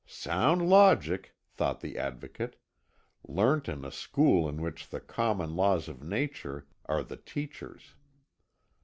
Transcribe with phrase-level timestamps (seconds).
[0.07, 2.59] "Sound logic," thought the Advocate,
[3.27, 7.93] "learnt in a school in which the common laws of nature are the teachers.